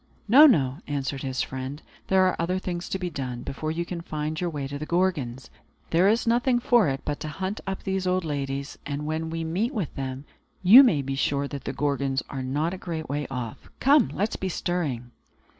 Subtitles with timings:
[0.27, 1.79] "No, no," answered his friend.
[2.07, 4.87] "There are other things to be done, before you can find your way to the
[4.87, 5.51] Gorgons.
[5.91, 9.43] There is nothing for it but to hunt up these old ladies; and when we
[9.43, 10.25] meet with them,
[10.63, 13.69] you may be sure that the Gorgons are not a great way off.
[13.79, 15.11] Come, let us be stirring!"